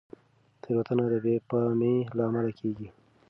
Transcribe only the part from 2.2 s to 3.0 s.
امله کېږي.